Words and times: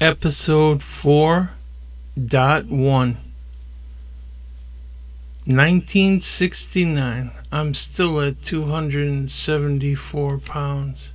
episode 0.00 0.80
four, 0.80 1.54
4.1. 2.16 2.68
1969. 5.44 7.30
I'm 7.50 7.74
still 7.74 8.20
at 8.20 8.40
274 8.40 10.38
pounds. 10.38 11.12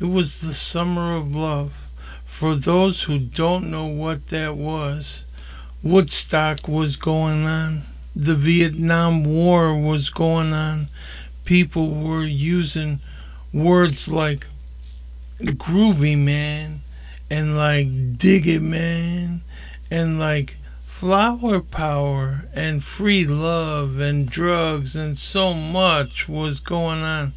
It 0.00 0.06
was 0.06 0.40
the 0.40 0.54
summer 0.54 1.14
of 1.14 1.36
love. 1.36 1.88
For 2.24 2.56
those 2.56 3.04
who 3.04 3.20
don't 3.20 3.70
know 3.70 3.86
what 3.86 4.26
that 4.28 4.56
was, 4.56 5.24
Woodstock 5.84 6.66
was 6.66 6.96
going 6.96 7.44
on. 7.44 7.82
The 8.16 8.34
Vietnam 8.34 9.22
War 9.22 9.80
was 9.80 10.10
going 10.10 10.52
on. 10.52 10.88
People 11.44 11.94
were 11.94 12.24
using 12.24 12.98
words 13.52 14.10
like 14.10 14.48
groovy 15.40 16.18
man 16.18 16.80
and 17.30 17.56
like 17.56 18.16
dig 18.18 18.46
it 18.46 18.62
man 18.62 19.40
and 19.90 20.18
like 20.18 20.56
flower 20.86 21.60
power 21.60 22.48
and 22.54 22.82
free 22.82 23.26
love 23.26 23.98
and 23.98 24.28
drugs 24.28 24.96
and 24.96 25.16
so 25.16 25.52
much 25.52 26.28
was 26.28 26.60
going 26.60 27.02
on. 27.02 27.32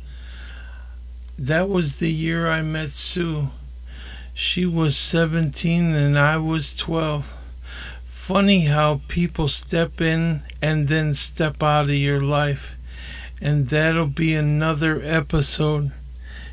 That 1.38 1.67
was 1.70 1.99
the 1.99 2.12
year 2.12 2.48
I 2.48 2.62
met 2.62 2.89
Sue. 2.89 3.49
She 4.34 4.65
was 4.65 4.98
17 4.98 5.93
and 5.93 6.17
I 6.17 6.37
was 6.37 6.76
12. 6.77 7.26
Funny 8.05 8.65
how 8.65 9.01
people 9.09 9.49
step 9.49 9.99
in 9.99 10.41
and 10.62 10.87
then 10.87 11.13
step 11.13 11.62
out 11.62 11.85
of 11.85 11.95
your 11.95 12.21
life. 12.21 12.77
And 13.41 13.67
that'll 13.67 14.07
be 14.07 14.35
another 14.35 15.01
episode. 15.03 15.91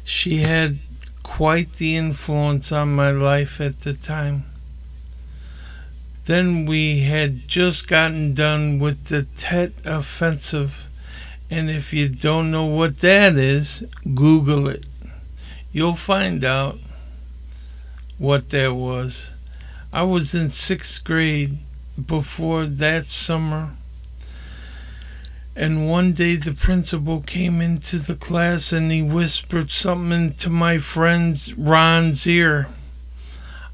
She 0.02 0.38
had 0.38 0.78
quite 1.26 1.74
the 1.74 1.96
influence 1.96 2.70
on 2.70 2.94
my 2.94 3.10
life 3.10 3.60
at 3.60 3.80
the 3.80 3.92
time. 3.92 4.44
Then 6.24 6.66
we 6.66 7.01
had 7.01 7.48
just 7.48 7.88
gotten 7.88 8.32
done 8.32 8.78
with 8.78 9.04
the 9.06 9.24
Tet 9.24 9.73
Offensive, 9.84 10.88
and 11.51 11.68
if 11.68 11.92
you 11.92 12.09
don't 12.09 12.51
know 12.51 12.66
what 12.66 12.98
that 12.98 13.34
is, 13.34 13.82
Google 14.14 14.68
it. 14.68 14.86
You'll 15.73 15.95
find 15.95 16.45
out 16.45 16.78
what 18.18 18.48
that 18.51 18.74
was. 18.74 19.32
I 19.92 20.04
was 20.04 20.34
in 20.34 20.48
sixth 20.48 21.04
grade 21.04 21.58
before 22.06 22.66
that 22.66 23.04
summer. 23.04 23.74
And 25.59 25.88
one 25.88 26.12
day 26.12 26.37
the 26.37 26.52
principal 26.52 27.23
came 27.23 27.62
into 27.62 27.99
the 27.99 28.15
class 28.15 28.74
and 28.74 28.93
he 28.93 29.02
whispered 29.02 29.71
something 29.71 30.13
into 30.13 30.51
my 30.51 30.76
friend's 30.76 31.54
Ron's 31.54 32.26
ear. 32.26 32.68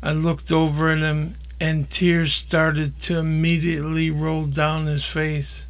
I 0.00 0.12
looked 0.12 0.52
over 0.52 0.90
at 0.90 0.98
him 0.98 1.32
and 1.60 1.90
tears 1.90 2.34
started 2.34 3.00
to 3.00 3.18
immediately 3.18 4.12
roll 4.12 4.46
down 4.46 4.86
his 4.86 5.04
face. 5.04 5.66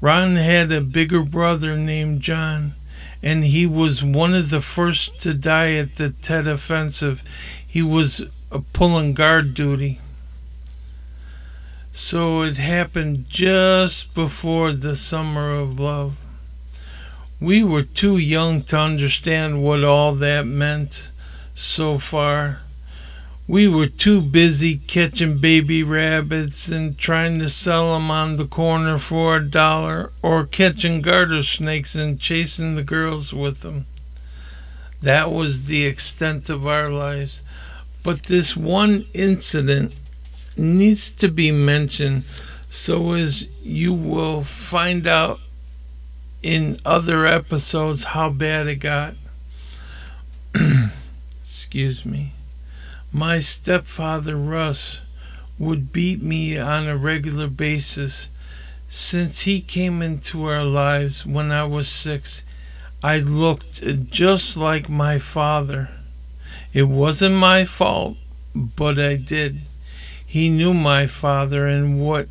Ron 0.00 0.34
had 0.34 0.72
a 0.72 0.80
bigger 0.80 1.22
brother 1.22 1.76
named 1.76 2.22
John, 2.22 2.74
and 3.22 3.44
he 3.44 3.66
was 3.66 4.02
one 4.02 4.34
of 4.34 4.50
the 4.50 4.60
first 4.60 5.20
to 5.20 5.34
die 5.34 5.74
at 5.74 5.94
the 5.94 6.10
Tet 6.10 6.48
Offensive. 6.48 7.22
He 7.64 7.82
was 7.82 8.36
a 8.50 8.60
pulling 8.60 9.14
guard 9.14 9.54
duty. 9.54 10.00
So 12.02 12.40
it 12.42 12.56
happened 12.56 13.28
just 13.28 14.14
before 14.14 14.72
the 14.72 14.96
summer 14.96 15.52
of 15.52 15.78
love. 15.78 16.24
We 17.38 17.62
were 17.62 17.82
too 17.82 18.16
young 18.16 18.62
to 18.64 18.78
understand 18.78 19.62
what 19.62 19.84
all 19.84 20.14
that 20.14 20.46
meant 20.46 21.10
so 21.54 21.98
far. 21.98 22.62
We 23.46 23.68
were 23.68 23.86
too 23.86 24.22
busy 24.22 24.78
catching 24.78 25.38
baby 25.38 25.82
rabbits 25.82 26.70
and 26.70 26.96
trying 26.96 27.38
to 27.40 27.50
sell 27.50 27.92
them 27.92 28.10
on 28.10 28.36
the 28.36 28.46
corner 28.46 28.96
for 28.96 29.36
a 29.36 29.46
dollar, 29.46 30.10
or 30.22 30.46
catching 30.46 31.02
garter 31.02 31.42
snakes 31.42 31.94
and 31.94 32.18
chasing 32.18 32.76
the 32.76 32.82
girls 32.82 33.34
with 33.34 33.60
them. 33.60 33.84
That 35.02 35.30
was 35.30 35.68
the 35.68 35.84
extent 35.84 36.48
of 36.48 36.66
our 36.66 36.88
lives. 36.88 37.44
But 38.02 38.24
this 38.24 38.56
one 38.56 39.04
incident 39.12 39.94
needs 40.56 41.14
to 41.16 41.28
be 41.28 41.50
mentioned 41.50 42.24
so 42.68 43.14
as 43.14 43.48
you 43.66 43.92
will 43.92 44.42
find 44.42 45.06
out 45.06 45.40
in 46.42 46.78
other 46.86 47.26
episodes 47.26 48.04
how 48.04 48.32
bad 48.32 48.68
it 48.68 48.76
got. 48.76 49.14
Excuse 51.38 52.06
me. 52.06 52.32
My 53.12 53.40
stepfather, 53.40 54.36
Russ, 54.36 55.00
would 55.58 55.92
beat 55.92 56.22
me 56.22 56.56
on 56.58 56.86
a 56.86 56.96
regular 56.96 57.48
basis. 57.48 58.30
Since 58.86 59.42
he 59.42 59.60
came 59.60 60.00
into 60.00 60.44
our 60.44 60.64
lives 60.64 61.26
when 61.26 61.50
I 61.50 61.64
was 61.64 61.88
six, 61.88 62.44
I 63.02 63.18
looked 63.18 63.82
just 64.10 64.56
like 64.56 64.88
my 64.88 65.18
father. 65.18 65.90
It 66.72 66.84
wasn't 66.84 67.34
my 67.34 67.64
fault, 67.64 68.16
but 68.54 68.98
I 68.98 69.16
did. 69.16 69.62
He 70.30 70.48
knew 70.48 70.74
my 70.74 71.08
father 71.08 71.66
and 71.66 72.00
what 72.00 72.28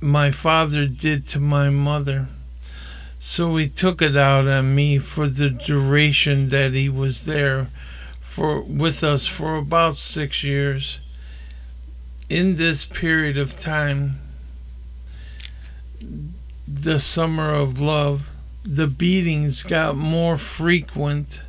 my 0.00 0.30
father 0.30 0.86
did 0.86 1.26
to 1.26 1.38
my 1.38 1.68
mother. 1.68 2.28
So 3.18 3.54
he 3.56 3.68
took 3.68 4.00
it 4.00 4.16
out 4.16 4.48
on 4.48 4.74
me 4.74 4.98
for 4.98 5.28
the 5.28 5.50
duration 5.50 6.48
that 6.48 6.72
he 6.72 6.88
was 6.88 7.26
there 7.26 7.68
for 8.18 8.62
with 8.62 9.04
us 9.04 9.26
for 9.26 9.58
about 9.58 9.92
6 9.92 10.42
years. 10.42 11.02
In 12.30 12.56
this 12.56 12.86
period 12.86 13.36
of 13.36 13.52
time, 13.52 14.12
the 16.66 16.98
summer 16.98 17.52
of 17.52 17.78
love, 17.78 18.30
the 18.64 18.86
beatings 18.86 19.62
got 19.62 19.96
more 19.96 20.38
frequent 20.38 21.42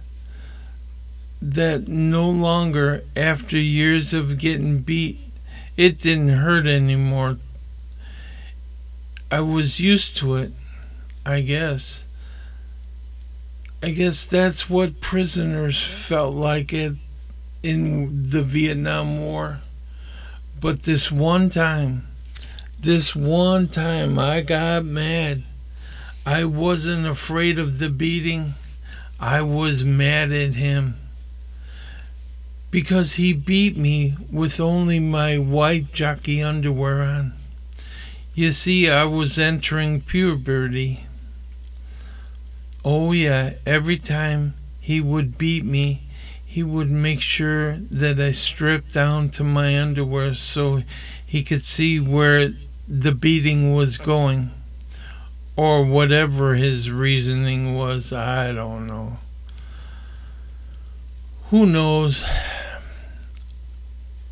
that 1.41 1.87
no 1.87 2.29
longer 2.29 3.05
after 3.15 3.57
years 3.57 4.13
of 4.13 4.39
getting 4.39 4.79
beat 4.79 5.19
it 5.79 5.97
didn't 5.97 6.27
hurt 6.27 6.67
anymore. 6.67 7.37
I 9.31 9.39
was 9.39 9.79
used 9.79 10.17
to 10.17 10.35
it, 10.35 10.51
I 11.25 11.39
guess. 11.39 12.19
I 13.81 13.91
guess 13.91 14.25
that's 14.25 14.69
what 14.69 14.99
prisoners 14.99 15.81
felt 15.81 16.35
like 16.35 16.73
it 16.73 16.97
in 17.63 18.23
the 18.23 18.41
Vietnam 18.41 19.21
War. 19.21 19.61
But 20.59 20.83
this 20.83 21.13
one 21.13 21.49
time, 21.49 22.07
this 22.77 23.15
one 23.15 23.69
time 23.69 24.19
I 24.19 24.41
got 24.41 24.83
mad. 24.83 25.43
I 26.25 26.43
wasn't 26.43 27.07
afraid 27.07 27.57
of 27.57 27.79
the 27.79 27.89
beating. 27.89 28.55
I 29.17 29.43
was 29.43 29.85
mad 29.85 30.33
at 30.33 30.55
him. 30.55 30.95
Because 32.71 33.15
he 33.15 33.33
beat 33.33 33.77
me 33.77 34.15
with 34.31 34.59
only 34.59 34.99
my 34.99 35.37
white 35.37 35.91
jockey 35.91 36.43
underwear 36.43 37.01
on. 37.01 37.33
You 38.35 38.51
see, 38.51 38.89
I 38.89 39.05
was 39.05 39.39
entering 39.39 40.01
puberty. 40.01 41.05
Oh, 42.85 43.11
yeah, 43.11 43.53
every 43.65 43.97
time 43.97 44.53
he 44.79 45.01
would 45.01 45.37
beat 45.37 45.65
me, 45.65 46.03
he 46.45 46.63
would 46.63 46.89
make 46.89 47.21
sure 47.21 47.77
that 47.91 48.19
I 48.19 48.31
stripped 48.31 48.93
down 48.93 49.29
to 49.29 49.43
my 49.43 49.79
underwear 49.79 50.33
so 50.33 50.81
he 51.25 51.43
could 51.43 51.61
see 51.61 51.99
where 51.99 52.49
the 52.87 53.11
beating 53.13 53.75
was 53.75 53.97
going. 53.97 54.51
Or 55.55 55.83
whatever 55.83 56.55
his 56.55 56.91
reasoning 56.91 57.75
was, 57.75 58.13
I 58.13 58.51
don't 58.51 58.87
know. 58.87 59.17
Who 61.49 61.65
knows? 61.65 62.23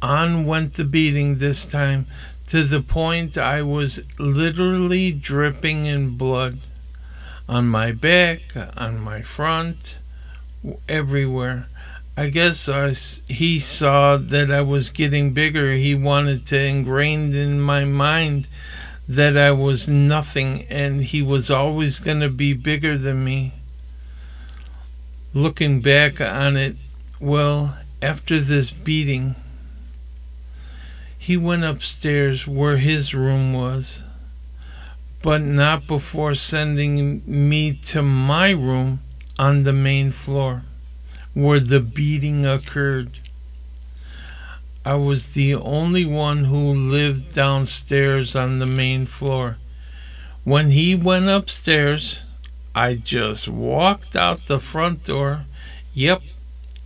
On 0.02 0.46
went 0.46 0.76
the 0.76 0.84
beating 0.84 1.38
this 1.38 1.72
time 1.72 2.06
to 2.48 2.64
the 2.64 2.82
point 2.82 3.38
I 3.38 3.62
was 3.62 4.02
literally 4.20 5.12
dripping 5.12 5.86
in 5.86 6.18
blood 6.18 6.58
on 7.50 7.68
my 7.68 7.92
back, 7.92 8.40
on 8.78 9.00
my 9.00 9.22
front, 9.22 10.00
everywhere. 10.88 11.68
I 12.16 12.30
guess 12.30 12.68
I, 12.68 12.90
he 13.32 13.60
saw 13.60 14.18
that 14.18 14.50
I 14.52 14.62
was 14.62 14.90
getting 14.90 15.34
bigger. 15.34 15.72
He 15.74 15.94
wanted 15.94 16.46
to 16.48 16.60
ingrain 16.60 17.34
in 17.36 17.62
my 17.62 17.86
mind 17.86 18.48
that 19.08 19.38
I 19.38 19.52
was 19.52 19.90
nothing 19.90 20.66
and 20.70 21.02
he 21.02 21.22
was 21.22 21.50
always 21.50 22.00
going 22.00 22.20
to 22.20 22.30
be 22.30 22.54
bigger 22.54 22.98
than 22.98 23.24
me. 23.24 23.54
Looking 25.34 25.82
back 25.82 26.20
on 26.20 26.58
it, 26.58 26.76
well, 27.22 27.78
after 28.02 28.40
this 28.40 28.72
beating, 28.72 29.36
he 31.28 31.36
went 31.36 31.62
upstairs 31.62 32.48
where 32.48 32.78
his 32.78 33.14
room 33.14 33.52
was 33.52 34.02
but 35.22 35.42
not 35.42 35.86
before 35.86 36.34
sending 36.34 37.22
me 37.26 37.74
to 37.74 38.02
my 38.02 38.52
room 38.52 38.98
on 39.38 39.64
the 39.64 39.74
main 39.74 40.10
floor 40.10 40.64
where 41.34 41.60
the 41.60 41.82
beating 41.82 42.46
occurred. 42.46 43.20
I 44.86 44.96
was 44.96 45.34
the 45.34 45.54
only 45.54 46.06
one 46.06 46.46
who 46.46 46.74
lived 46.74 47.36
downstairs 47.36 48.34
on 48.34 48.60
the 48.60 48.66
main 48.66 49.06
floor. 49.06 49.58
When 50.46 50.72
he 50.72 50.96
went 50.96 51.28
upstairs, 51.28 52.22
I 52.74 52.96
just 52.96 53.50
walked 53.50 54.16
out 54.16 54.46
the 54.46 54.60
front 54.60 55.04
door. 55.04 55.44
Yep, 55.94 56.22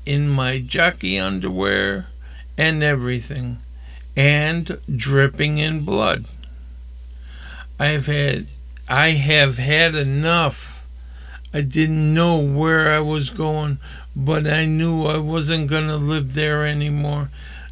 in 0.07 0.27
my 0.27 0.61
jockey 0.61 1.19
underwear 1.19 2.07
and 2.57 2.81
everything, 2.81 3.59
and 4.15 4.79
dripping 4.93 5.57
in 5.57 5.85
blood. 5.85 6.25
I've 7.79 8.07
had 8.07 8.47
I 8.87 9.11
have 9.11 9.57
had 9.57 9.95
enough. 9.95 10.85
I 11.53 11.61
didn't 11.61 12.13
know 12.13 12.37
where 12.37 12.91
I 12.91 12.99
was 12.99 13.29
going, 13.29 13.77
but 14.15 14.45
I 14.45 14.65
knew 14.65 15.05
I 15.05 15.17
wasn't 15.17 15.69
going 15.69 15.87
to 15.87 15.97
live 15.97 16.33
there 16.33 16.65
anymore. 16.65 17.29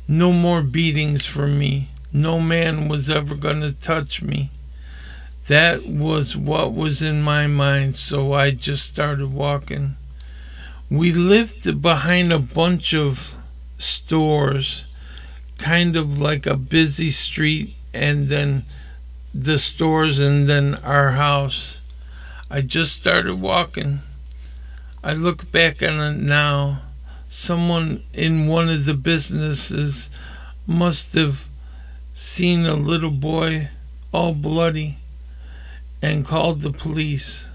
No 0.08 0.32
more 0.32 0.64
beatings 0.64 1.26
for 1.26 1.48
me. 1.48 1.90
No 2.12 2.40
man 2.40 2.88
was 2.88 3.10
ever 3.10 3.36
going 3.36 3.62
to 3.62 3.74
touch 3.74 4.22
me. 4.22 4.50
That 5.48 5.86
was 5.86 6.38
what 6.38 6.74
was 6.74 7.02
in 7.02 7.22
my 7.22 7.48
mind, 7.48 7.96
so 7.96 8.34
I 8.34 8.52
just 8.52 8.86
started 8.86 9.34
walking. 9.34 9.96
We 10.90 11.12
lived 11.12 11.82
behind 11.82 12.32
a 12.32 12.40
bunch 12.40 12.94
of 12.94 13.36
stores, 13.78 14.86
kind 15.60 15.96
of 15.96 16.20
like 16.20 16.46
a 16.46 16.56
busy 16.58 17.12
street, 17.12 17.76
and 17.94 18.28
then 18.28 18.64
the 19.34 19.58
stores, 19.58 20.20
and 20.20 20.48
then 20.50 20.76
our 20.76 21.12
house. 21.12 21.82
I 22.50 22.62
just 22.62 23.00
started 23.00 23.36
walking. 23.36 24.00
I 25.04 25.14
look 25.14 25.52
back 25.52 25.84
on 25.84 26.00
it 26.00 26.18
now. 26.18 26.82
Someone 27.28 28.04
in 28.14 28.48
one 28.48 28.70
of 28.70 28.86
the 28.86 28.96
businesses 28.96 30.10
must 30.66 31.14
have 31.14 31.48
seen 32.14 32.66
a 32.66 32.74
little 32.74 33.12
boy 33.12 33.70
all 34.12 34.34
bloody 34.34 34.98
and 36.02 36.26
called 36.26 36.62
the 36.62 36.72
police. 36.72 37.48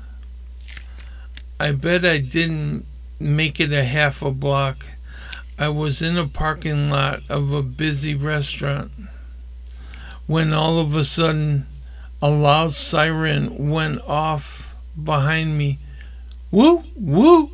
I 1.59 1.73
bet 1.73 2.05
I 2.05 2.19
didn't 2.19 2.87
make 3.19 3.59
it 3.59 3.73
a 3.73 3.85
half 3.85 4.23
a 4.23 4.31
block. 4.31 4.77
I 5.57 5.69
was 5.69 6.03
in 6.03 6.19
a 6.19 6.27
parking 6.27 6.91
lot 6.91 7.23
of 7.31 7.53
a 7.53 7.63
busy 7.63 8.15
restaurant 8.15 8.91
when 10.27 10.53
all 10.53 10.79
of 10.79 10.97
a 10.97 11.05
sudden 11.05 11.67
a 12.21 12.29
loud 12.29 12.73
siren 12.73 13.71
went 13.71 14.01
off 14.03 14.75
behind 15.01 15.57
me. 15.57 15.79
Woo, 16.51 16.83
woo. 16.97 17.51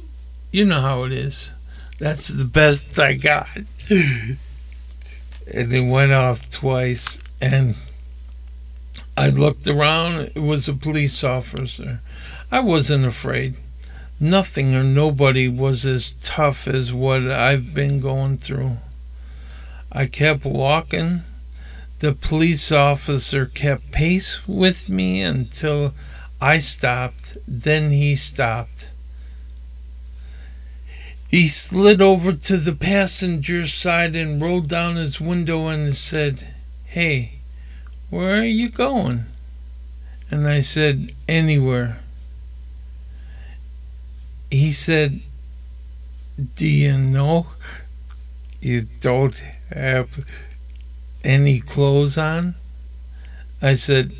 You 0.51 0.65
know 0.65 0.81
how 0.81 1.05
it 1.05 1.13
is. 1.13 1.51
That's 1.99 2.29
the 2.29 2.47
best 2.47 2.99
I 2.99 3.15
got. 3.15 3.49
and 5.53 5.73
it 5.73 5.91
went 5.91 6.13
off 6.13 6.49
twice. 6.51 7.37
And 7.43 7.75
I 9.17 9.29
looked 9.29 9.69
around. 9.69 10.33
It 10.35 10.41
was 10.41 10.69
a 10.69 10.75
police 10.75 11.23
officer. 11.23 12.01
I 12.51 12.61
wasn't 12.61 13.05
afraid 13.05 13.57
nothing 14.21 14.75
or 14.75 14.85
nobody 14.85 15.49
was 15.49 15.87
as 15.87 16.13
tough 16.13 16.69
as 16.69 16.93
what 16.93 17.23
I've 17.23 17.75
been 17.75 18.01
going 18.01 18.37
through. 18.37 18.77
I 19.91 20.07
kept 20.07 20.45
walking. 20.45 21.23
The 22.01 22.13
police 22.13 22.71
officer 22.71 23.47
kept 23.47 23.91
pace 23.91 24.47
with 24.47 24.89
me 24.89 25.23
until 25.23 25.95
I 26.41 26.59
stopped. 26.59 27.39
Then 27.49 27.91
he 27.91 28.15
stopped. 28.15 28.91
He 31.29 31.47
slid 31.49 32.01
over 32.01 32.33
to 32.33 32.57
the 32.57 32.75
passenger 32.75 33.67
side 33.67 34.17
and 34.17 34.43
rolled 34.43 34.69
down 34.69 34.97
his 34.97 35.21
window 35.21 35.69
and 35.69 35.95
said, 35.95 36.55
Hey, 36.85 37.39
where 38.11 38.41
are 38.41 38.45
you 38.45 38.69
going? 38.69 39.25
And 40.31 40.49
I 40.49 40.61
said, 40.61 41.15
Anywhere 41.29 42.00
he 44.51 44.73
said, 44.73 45.21
Do 46.57 46.67
you 46.67 46.99
know 46.99 47.47
you 48.61 48.83
don't 49.01 49.39
have 49.73 50.25
any 51.25 51.61
clothes 51.61 52.19
on? 52.19 52.57
I 53.63 53.75
said, 53.75 54.13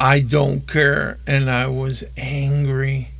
I 0.00 0.20
don't 0.20 0.66
care. 0.66 1.18
And 1.26 1.48
I 1.50 1.68
was 1.68 2.04
angry. 2.18 3.10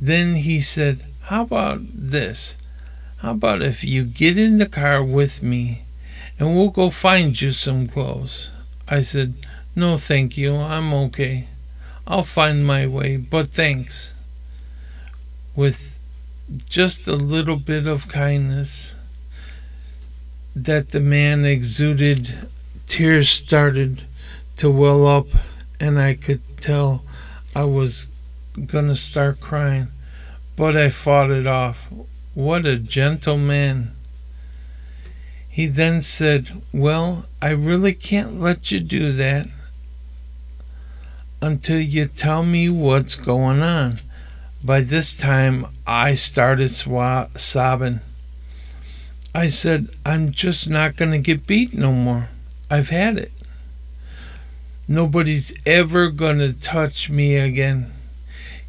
Then 0.00 0.36
he 0.36 0.60
said, 0.60 1.02
How 1.22 1.42
about 1.42 1.80
this? 1.92 2.62
How 3.18 3.32
about 3.32 3.62
if 3.62 3.82
you 3.82 4.04
get 4.04 4.38
in 4.38 4.58
the 4.58 4.68
car 4.68 5.02
with 5.02 5.42
me 5.42 5.82
and 6.38 6.54
we'll 6.54 6.70
go 6.70 6.90
find 6.90 7.40
you 7.40 7.50
some 7.50 7.88
clothes? 7.88 8.50
I 8.86 9.00
said, 9.00 9.34
No, 9.74 9.96
thank 9.96 10.38
you. 10.38 10.54
I'm 10.54 10.94
okay. 10.94 11.48
I'll 12.06 12.22
find 12.22 12.64
my 12.64 12.86
way, 12.86 13.16
but 13.16 13.48
thanks 13.48 14.15
with 15.56 15.98
just 16.68 17.08
a 17.08 17.16
little 17.16 17.56
bit 17.56 17.86
of 17.86 18.08
kindness 18.08 18.94
that 20.54 20.90
the 20.90 21.00
man 21.00 21.44
exuded, 21.44 22.48
tears 22.86 23.28
started 23.28 24.02
to 24.56 24.70
well 24.70 25.06
up, 25.06 25.26
and 25.80 25.98
I 25.98 26.14
could 26.14 26.40
tell 26.56 27.02
I 27.54 27.64
was 27.64 28.06
going 28.54 28.88
to 28.88 28.96
start 28.96 29.40
crying. 29.40 29.88
But 30.56 30.76
I 30.76 30.88
fought 30.88 31.30
it 31.30 31.46
off. 31.46 31.92
What 32.32 32.64
a 32.64 32.78
gentleman! 32.78 33.92
He 35.48 35.66
then 35.66 36.02
said, 36.02 36.62
Well, 36.72 37.26
I 37.40 37.50
really 37.50 37.94
can't 37.94 38.40
let 38.40 38.70
you 38.70 38.80
do 38.80 39.10
that 39.12 39.48
until 41.40 41.80
you 41.80 42.06
tell 42.06 42.42
me 42.42 42.68
what's 42.68 43.14
going 43.14 43.62
on. 43.62 44.00
By 44.64 44.80
this 44.80 45.16
time, 45.16 45.66
I 45.86 46.14
started 46.14 46.68
sobbing. 46.68 48.00
I 49.34 49.46
said, 49.48 49.88
I'm 50.04 50.30
just 50.30 50.68
not 50.68 50.96
going 50.96 51.12
to 51.12 51.18
get 51.18 51.46
beat 51.46 51.74
no 51.74 51.92
more. 51.92 52.30
I've 52.70 52.88
had 52.88 53.18
it. 53.18 53.32
Nobody's 54.88 55.54
ever 55.66 56.10
going 56.10 56.38
to 56.38 56.52
touch 56.52 57.10
me 57.10 57.36
again. 57.36 57.92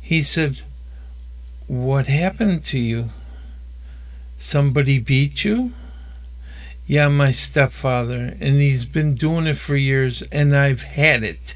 He 0.01 0.21
said, 0.21 0.61
What 1.67 2.07
happened 2.07 2.63
to 2.63 2.79
you? 2.79 3.09
Somebody 4.37 4.99
beat 4.99 5.43
you? 5.45 5.73
Yeah, 6.85 7.09
my 7.09 7.31
stepfather, 7.31 8.35
and 8.39 8.55
he's 8.55 8.85
been 8.85 9.13
doing 9.13 9.45
it 9.45 9.57
for 9.57 9.75
years, 9.75 10.21
and 10.31 10.55
I've 10.55 10.83
had 10.83 11.23
it. 11.23 11.55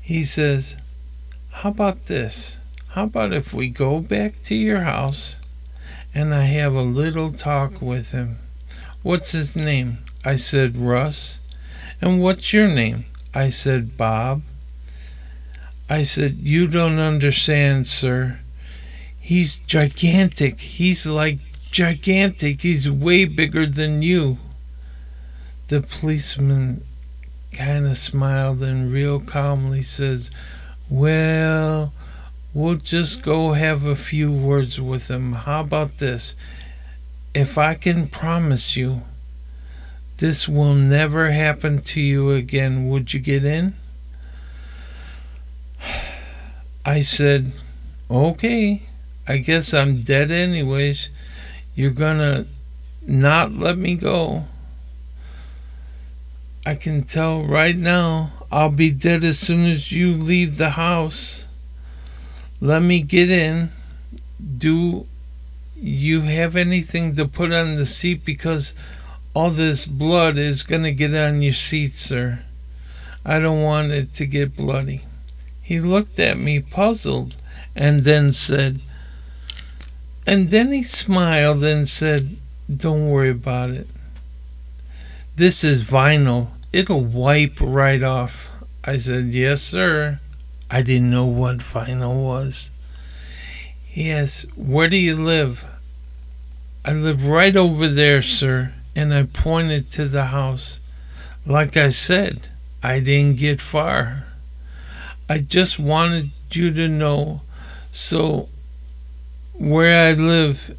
He 0.00 0.24
says, 0.24 0.76
how 1.58 1.70
about 1.70 2.04
this? 2.04 2.56
How 2.90 3.04
about 3.04 3.32
if 3.32 3.52
we 3.52 3.68
go 3.68 3.98
back 3.98 4.42
to 4.42 4.54
your 4.54 4.82
house 4.82 5.34
and 6.14 6.32
I 6.32 6.44
have 6.44 6.76
a 6.76 6.82
little 6.82 7.32
talk 7.32 7.82
with 7.82 8.12
him? 8.12 8.38
What's 9.02 9.32
his 9.32 9.56
name? 9.56 9.98
I 10.24 10.36
said, 10.36 10.76
Russ. 10.76 11.40
And 12.00 12.22
what's 12.22 12.52
your 12.52 12.68
name? 12.68 13.06
I 13.34 13.48
said, 13.48 13.96
Bob. 13.96 14.42
I 15.90 16.02
said, 16.02 16.34
You 16.34 16.68
don't 16.68 17.00
understand, 17.00 17.88
sir. 17.88 18.38
He's 19.20 19.58
gigantic. 19.58 20.60
He's 20.60 21.08
like 21.08 21.40
gigantic. 21.72 22.60
He's 22.60 22.88
way 22.88 23.24
bigger 23.24 23.66
than 23.66 24.02
you. 24.02 24.38
The 25.66 25.80
policeman 25.80 26.84
kind 27.50 27.84
of 27.84 27.98
smiled 27.98 28.62
and 28.62 28.92
real 28.92 29.18
calmly 29.18 29.82
says, 29.82 30.30
well, 30.90 31.92
we'll 32.54 32.76
just 32.76 33.22
go 33.22 33.52
have 33.52 33.84
a 33.84 33.94
few 33.94 34.32
words 34.32 34.80
with 34.80 35.10
him. 35.10 35.32
How 35.32 35.60
about 35.60 35.94
this? 35.94 36.34
If 37.34 37.58
I 37.58 37.74
can 37.74 38.08
promise 38.08 38.76
you 38.76 39.02
this 40.18 40.48
will 40.48 40.74
never 40.74 41.30
happen 41.30 41.78
to 41.78 42.00
you 42.00 42.32
again, 42.32 42.88
would 42.88 43.14
you 43.14 43.20
get 43.20 43.44
in? 43.44 43.74
I 46.84 47.00
said, 47.00 47.52
okay, 48.10 48.82
I 49.28 49.38
guess 49.38 49.72
I'm 49.72 50.00
dead 50.00 50.32
anyways. 50.32 51.10
You're 51.76 51.92
gonna 51.92 52.46
not 53.06 53.52
let 53.52 53.78
me 53.78 53.94
go. 53.94 54.46
I 56.66 56.74
can 56.74 57.02
tell 57.02 57.42
right 57.42 57.76
now 57.76 58.32
I'll 58.50 58.70
be 58.70 58.90
dead 58.90 59.24
as 59.24 59.38
soon 59.38 59.66
as 59.66 59.92
you 59.92 60.12
leave 60.12 60.56
the 60.56 60.70
house. 60.70 61.46
Let 62.60 62.82
me 62.82 63.02
get 63.02 63.30
in. 63.30 63.70
Do 64.56 65.06
you 65.76 66.22
have 66.22 66.56
anything 66.56 67.14
to 67.16 67.26
put 67.26 67.52
on 67.52 67.76
the 67.76 67.86
seat? 67.86 68.24
Because 68.24 68.74
all 69.34 69.50
this 69.50 69.86
blood 69.86 70.36
is 70.36 70.62
going 70.62 70.82
to 70.82 70.92
get 70.92 71.14
on 71.14 71.42
your 71.42 71.52
seat, 71.52 71.92
sir. 71.92 72.42
I 73.24 73.38
don't 73.38 73.62
want 73.62 73.92
it 73.92 74.14
to 74.14 74.26
get 74.26 74.56
bloody. 74.56 75.02
He 75.60 75.80
looked 75.80 76.18
at 76.18 76.38
me 76.38 76.60
puzzled 76.60 77.36
and 77.76 78.04
then 78.04 78.32
said, 78.32 78.80
and 80.26 80.50
then 80.50 80.72
he 80.72 80.82
smiled 80.82 81.62
and 81.64 81.86
said, 81.86 82.36
Don't 82.74 83.08
worry 83.08 83.30
about 83.30 83.70
it. 83.70 83.86
This 85.36 85.62
is 85.62 85.84
vinyl. 85.84 86.48
It'll 86.72 87.04
wipe 87.04 87.58
right 87.60 88.02
off. 88.02 88.52
I 88.84 88.98
said, 88.98 89.26
Yes, 89.26 89.62
sir. 89.62 90.20
I 90.70 90.82
didn't 90.82 91.10
know 91.10 91.26
what 91.26 91.58
vinyl 91.58 92.24
was. 92.24 92.70
Yes, 93.90 94.44
where 94.56 94.88
do 94.88 94.96
you 94.96 95.16
live? 95.16 95.64
I 96.84 96.92
live 96.92 97.26
right 97.26 97.56
over 97.56 97.88
there, 97.88 98.20
sir. 98.20 98.74
And 98.94 99.14
I 99.14 99.24
pointed 99.24 99.90
to 99.92 100.04
the 100.04 100.26
house. 100.26 100.80
Like 101.46 101.76
I 101.76 101.88
said, 101.88 102.48
I 102.82 103.00
didn't 103.00 103.38
get 103.38 103.60
far. 103.60 104.24
I 105.28 105.38
just 105.38 105.78
wanted 105.78 106.30
you 106.50 106.72
to 106.72 106.88
know 106.88 107.42
so 107.90 108.48
where 109.54 110.08
I 110.08 110.12
live 110.12 110.78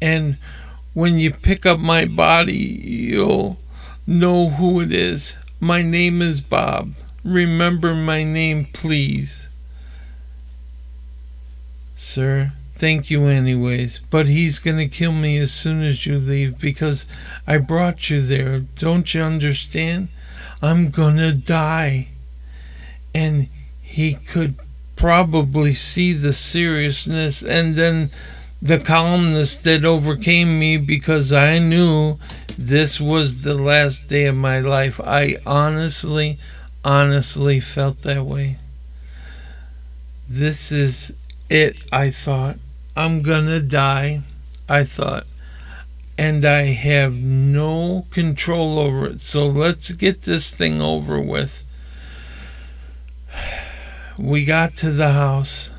and 0.00 0.36
when 0.94 1.14
you 1.14 1.32
pick 1.32 1.64
up 1.64 1.78
my 1.78 2.04
body 2.04 2.52
you'll 2.52 3.58
know 4.06 4.48
who 4.48 4.80
it 4.80 4.92
is. 4.92 5.36
My 5.60 5.82
name 5.82 6.22
is 6.22 6.40
Bob. 6.40 6.92
Remember 7.24 7.94
my 7.94 8.24
name, 8.24 8.66
please. 8.72 9.48
Sir, 11.94 12.52
thank 12.70 13.10
you 13.10 13.26
anyways, 13.26 14.00
but 14.10 14.26
he's 14.26 14.58
gonna 14.58 14.88
kill 14.88 15.12
me 15.12 15.36
as 15.36 15.52
soon 15.52 15.84
as 15.84 16.06
you 16.06 16.18
leave 16.18 16.58
because 16.58 17.06
I 17.46 17.58
brought 17.58 18.08
you 18.08 18.22
there. 18.22 18.60
Don't 18.76 19.12
you 19.12 19.22
understand? 19.22 20.08
I'm 20.62 20.90
gonna 20.90 21.32
die. 21.32 22.08
And 23.14 23.48
he 23.82 24.14
could 24.14 24.54
probably 24.96 25.74
see 25.74 26.12
the 26.12 26.32
seriousness 26.32 27.42
and 27.42 27.74
then 27.74 28.10
the 28.62 28.78
calmness 28.78 29.62
that 29.62 29.84
overcame 29.84 30.58
me 30.58 30.76
because 30.76 31.32
I 31.32 31.58
knew 31.58 32.18
this 32.60 33.00
was 33.00 33.42
the 33.42 33.54
last 33.54 34.10
day 34.10 34.26
of 34.26 34.36
my 34.36 34.60
life. 34.60 35.00
I 35.00 35.36
honestly, 35.46 36.38
honestly 36.84 37.58
felt 37.58 38.02
that 38.02 38.26
way. 38.26 38.58
This 40.28 40.70
is 40.70 41.26
it, 41.48 41.78
I 41.90 42.10
thought. 42.10 42.58
I'm 42.94 43.22
gonna 43.22 43.60
die, 43.60 44.20
I 44.68 44.84
thought. 44.84 45.26
And 46.18 46.44
I 46.44 46.64
have 46.64 47.14
no 47.14 48.04
control 48.10 48.78
over 48.78 49.06
it. 49.06 49.22
So 49.22 49.46
let's 49.46 49.92
get 49.92 50.20
this 50.20 50.54
thing 50.54 50.82
over 50.82 51.18
with. 51.18 51.64
We 54.18 54.44
got 54.44 54.74
to 54.76 54.90
the 54.90 55.12
house. 55.12 55.70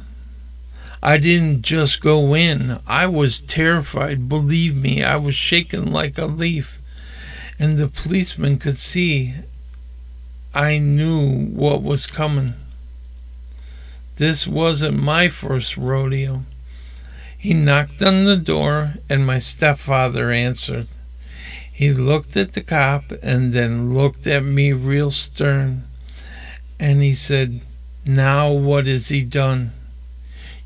I 1.03 1.17
didn't 1.17 1.63
just 1.63 2.01
go 2.01 2.36
in. 2.36 2.77
I 2.86 3.08
was 3.08 3.41
terrified. 3.41 4.29
Believe 4.29 4.81
me, 4.81 5.03
I 5.03 5.17
was 5.17 5.34
shaking 5.34 5.91
like 5.91 6.17
a 6.17 6.25
leaf. 6.25 6.79
And 7.58 7.77
the 7.77 7.88
policeman 7.88 8.58
could 8.58 8.77
see 8.77 9.34
I 10.53 10.77
knew 10.77 11.48
what 11.48 11.81
was 11.81 12.08
coming. 12.08 12.53
This 14.17 14.46
wasn't 14.46 15.01
my 15.01 15.29
first 15.29 15.77
rodeo. 15.77 16.43
He 17.38 17.53
knocked 17.55 18.03
on 18.03 18.25
the 18.25 18.38
door, 18.38 18.96
and 19.10 19.25
my 19.25 19.39
stepfather 19.39 20.29
answered. 20.29 20.88
He 21.72 21.91
looked 21.91 22.38
at 22.38 22.51
the 22.51 22.62
cop 22.62 23.12
and 23.24 23.53
then 23.53 23.96
looked 23.96 24.27
at 24.27 24.43
me 24.43 24.74
real 24.74 25.10
stern. 25.10 25.88
And 26.79 27.01
he 27.01 27.15
said, 27.15 27.62
Now 28.05 28.51
what 28.51 28.86
has 28.86 29.08
he 29.08 29.24
done? 29.24 29.72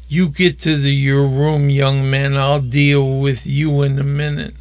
You 0.08 0.30
get 0.30 0.60
to 0.60 0.76
the, 0.78 0.92
your 0.92 1.28
room, 1.28 1.70
young 1.70 2.10
man. 2.10 2.38
I'll 2.38 2.62
deal 2.62 3.20
with 3.20 3.48
you 3.48 3.82
in 3.82 3.98
a 3.98 4.04
minute. 4.04 4.54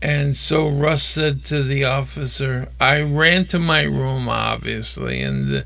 And 0.00 0.36
so 0.36 0.68
Russ 0.68 1.02
said 1.02 1.42
to 1.44 1.62
the 1.64 1.84
officer, 1.84 2.68
I 2.80 3.00
ran 3.00 3.46
to 3.46 3.58
my 3.58 3.82
room, 3.82 4.28
obviously, 4.28 5.20
and 5.20 5.48
the, 5.48 5.64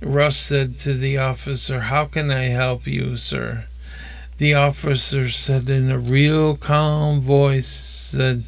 Russ 0.00 0.36
said 0.36 0.76
to 0.78 0.94
the 0.94 1.18
officer, 1.18 1.80
How 1.80 2.04
can 2.04 2.30
I 2.30 2.44
help 2.44 2.86
you, 2.86 3.16
sir? 3.16 3.66
The 4.38 4.54
officer 4.54 5.28
said 5.28 5.68
in 5.68 5.90
a 5.90 5.98
real 5.98 6.56
calm 6.56 7.20
voice, 7.20 7.66
said, 7.66 8.44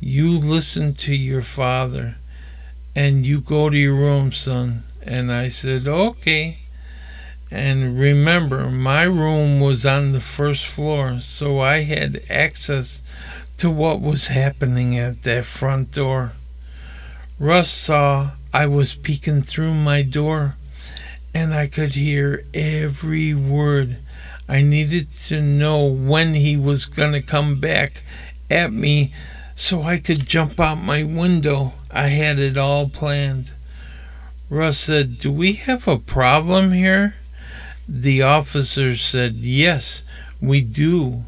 You 0.00 0.30
listen 0.38 0.94
to 0.94 1.14
your 1.14 1.42
father 1.42 2.16
and 2.96 3.26
you 3.26 3.40
go 3.40 3.70
to 3.70 3.76
your 3.76 3.96
room, 3.96 4.32
son. 4.32 4.84
And 5.02 5.30
I 5.30 5.48
said, 5.48 5.86
Okay. 5.86 6.58
And 7.50 7.98
remember, 7.98 8.70
my 8.70 9.04
room 9.04 9.60
was 9.60 9.86
on 9.86 10.12
the 10.12 10.20
first 10.20 10.66
floor, 10.66 11.20
so 11.20 11.60
I 11.60 11.82
had 11.82 12.22
access 12.28 13.02
to 13.58 13.70
what 13.70 14.00
was 14.00 14.28
happening 14.28 14.98
at 14.98 15.22
that 15.22 15.44
front 15.44 15.92
door. 15.92 16.32
Russ 17.38 17.70
saw 17.70 18.32
I 18.52 18.66
was 18.66 18.94
peeking 18.94 19.42
through 19.42 19.74
my 19.74 20.02
door, 20.02 20.56
and 21.34 21.54
I 21.54 21.66
could 21.66 21.94
hear 21.94 22.44
every 22.52 23.32
word. 23.34 23.98
I 24.48 24.62
needed 24.62 25.12
to 25.12 25.40
know 25.40 25.86
when 25.86 26.34
he 26.34 26.56
was 26.56 26.86
going 26.86 27.12
to 27.12 27.22
come 27.22 27.60
back 27.60 28.02
at 28.50 28.72
me 28.72 29.12
so 29.54 29.82
I 29.82 29.98
could 29.98 30.26
jump 30.26 30.58
out 30.58 30.76
my 30.76 31.02
window. 31.02 31.74
I 31.90 32.08
had 32.08 32.38
it 32.38 32.56
all 32.56 32.88
planned. 32.88 33.52
Russ 34.48 34.78
said, 34.78 35.18
Do 35.18 35.30
we 35.30 35.54
have 35.54 35.86
a 35.86 35.98
problem 35.98 36.72
here? 36.72 37.14
The 37.88 38.22
officer 38.22 38.96
said, 38.96 39.34
Yes, 39.34 40.04
we 40.40 40.60
do. 40.60 41.24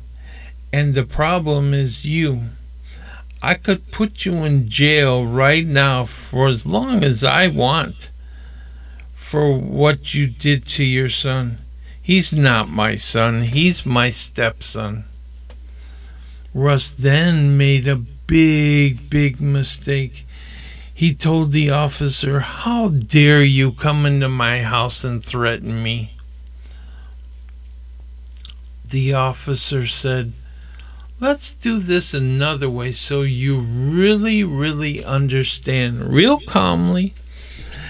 And 0.72 0.94
the 0.94 1.04
problem 1.04 1.72
is 1.72 2.04
you. 2.04 2.50
I 3.40 3.54
could 3.54 3.92
put 3.92 4.26
you 4.26 4.44
in 4.44 4.68
jail 4.68 5.24
right 5.24 5.64
now 5.64 6.04
for 6.04 6.48
as 6.48 6.66
long 6.66 7.04
as 7.04 7.22
I 7.22 7.46
want 7.46 8.10
for 9.14 9.56
what 9.56 10.14
you 10.14 10.26
did 10.26 10.64
to 10.66 10.84
your 10.84 11.08
son. 11.08 11.58
He's 12.02 12.34
not 12.34 12.68
my 12.68 12.96
son, 12.96 13.42
he's 13.42 13.86
my 13.86 14.10
stepson. 14.10 15.04
Russ 16.54 16.90
then 16.90 17.56
made 17.56 17.86
a 17.86 17.96
big, 18.26 19.08
big 19.08 19.40
mistake. 19.40 20.24
He 20.92 21.14
told 21.14 21.52
the 21.52 21.70
officer, 21.70 22.40
How 22.40 22.88
dare 22.88 23.44
you 23.44 23.70
come 23.70 24.04
into 24.04 24.28
my 24.28 24.62
house 24.62 25.04
and 25.04 25.22
threaten 25.22 25.82
me? 25.82 26.17
The 28.90 29.12
officer 29.12 29.86
said, 29.86 30.32
Let's 31.20 31.54
do 31.54 31.78
this 31.78 32.14
another 32.14 32.70
way 32.70 32.92
so 32.92 33.22
you 33.22 33.60
really, 33.60 34.44
really 34.44 35.04
understand. 35.04 36.12
Real 36.12 36.38
calmly, 36.38 37.12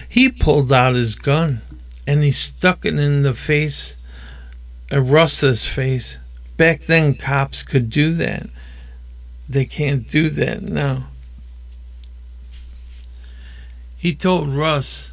he 0.08 0.30
pulled 0.32 0.72
out 0.72 0.94
his 0.94 1.14
gun 1.14 1.60
and 2.06 2.22
he 2.22 2.30
stuck 2.32 2.84
it 2.84 2.98
in 2.98 3.22
the 3.22 3.34
face 3.34 4.10
of 4.90 5.12
Russ's 5.12 5.64
face. 5.64 6.18
Back 6.56 6.80
then, 6.80 7.14
cops 7.14 7.62
could 7.62 7.90
do 7.90 8.14
that. 8.14 8.48
They 9.48 9.66
can't 9.66 10.06
do 10.06 10.30
that 10.30 10.62
now. 10.62 11.06
He 13.96 14.14
told 14.14 14.48
Russ, 14.48 15.12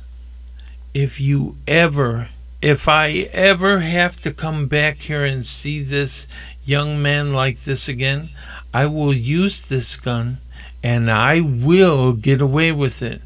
if 0.94 1.20
you 1.20 1.58
ever 1.68 2.30
if 2.66 2.90
I 2.90 3.28
ever 3.32 3.82
have 3.82 4.14
to 4.22 4.34
come 4.34 4.66
back 4.66 5.04
here 5.04 5.24
and 5.24 5.46
see 5.46 5.84
this 5.84 6.28
young 6.64 7.00
man 7.00 7.32
like 7.32 7.60
this 7.60 7.88
again, 7.88 8.30
I 8.74 8.88
will 8.88 9.14
use 9.14 9.70
this 9.70 9.96
gun 9.98 10.40
and 10.84 11.12
I 11.12 11.42
will 11.42 12.14
get 12.14 12.42
away 12.42 12.72
with 12.72 13.04
it. 13.04 13.22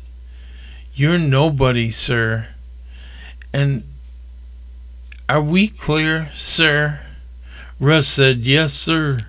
You're 0.92 1.18
nobody, 1.18 1.90
sir. 1.90 2.50
And 3.54 3.84
are 5.30 5.42
we 5.42 5.70
clear, 5.70 6.32
sir? 6.34 7.00
Russ 7.80 8.10
said, 8.10 8.40
Yes, 8.46 8.74
sir. 8.74 9.20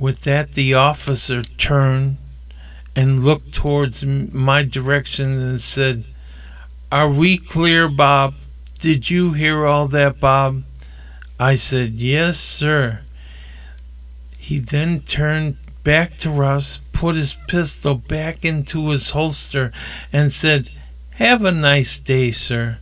With 0.00 0.22
that, 0.22 0.52
the 0.52 0.72
officer 0.72 1.42
turned 1.42 2.16
and 2.96 3.24
looked 3.24 3.52
towards 3.52 4.06
my 4.06 4.62
direction 4.62 5.32
and 5.32 5.60
said, 5.60 6.06
Are 6.90 7.10
we 7.10 7.36
clear, 7.36 7.90
Bob? 7.90 8.32
Did 8.84 9.08
you 9.08 9.32
hear 9.32 9.64
all 9.64 9.88
that, 9.88 10.20
Bob? 10.20 10.62
I 11.40 11.54
said, 11.54 11.92
Yes, 11.92 12.38
sir. 12.38 13.00
He 14.36 14.58
then 14.58 15.00
turned 15.00 15.56
back 15.84 16.18
to 16.18 16.28
Russ, 16.28 16.76
put 16.92 17.16
his 17.16 17.32
pistol 17.48 17.94
back 17.94 18.44
into 18.44 18.90
his 18.90 19.08
holster, 19.08 19.72
and 20.12 20.30
said, 20.30 20.68
Have 21.12 21.46
a 21.46 21.50
nice 21.50 21.98
day, 21.98 22.30
sir. 22.30 22.76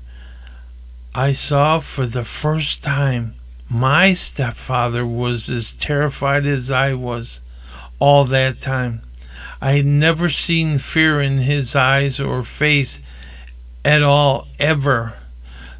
I 1.14 1.30
saw 1.30 1.78
for 1.78 2.04
the 2.04 2.25
first 2.25 2.82
time 2.82 3.37
my 3.71 4.12
stepfather 4.12 5.06
was 5.06 5.49
as 5.49 5.73
terrified 5.73 6.47
as 6.47 6.68
I 6.73 6.94
was 6.94 7.42
all 8.00 8.25
that 8.25 8.61
time. 8.61 9.02
I 9.61 9.75
had 9.75 9.87
never 9.87 10.28
seen 10.28 10.80
fear 10.80 11.21
in 11.21 11.38
his 11.38 11.76
eyes 11.76 12.18
or 12.18 12.42
face 12.42 13.00
at 13.85 14.02
all, 14.02 14.49
ever. 14.59 15.14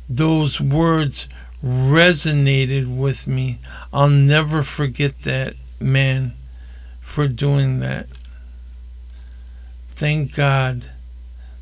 Those 0.09 0.61
words 0.61 1.29
resonated 1.65 2.99
with 2.99 3.27
me. 3.27 3.59
I'll 3.93 4.11
never 4.11 4.63
forget 4.63 5.21
that 5.21 5.55
man. 5.81 6.35
for 7.01 7.29
doing 7.29 7.81
that. 7.81 8.07
Thank 9.91 10.35
God. 10.35 10.87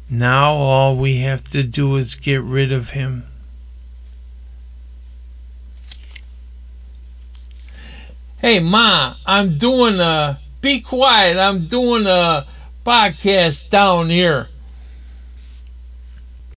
Now 0.09 0.52
all 0.52 0.97
we 0.97 1.18
have 1.18 1.42
to 1.44 1.62
do 1.62 1.97
is 1.97 2.14
get 2.14 2.42
rid 2.42 2.70
of 2.70 2.90
him. 2.90 3.25
Hey, 8.38 8.61
Ma, 8.61 9.16
I'm 9.26 9.50
doing 9.50 9.99
a. 10.00 10.40
Be 10.61 10.80
quiet. 10.80 11.37
I'm 11.37 11.66
doing 11.66 12.06
a 12.06 12.47
podcast 12.87 13.70
down 13.70 14.09
here. 14.09 14.49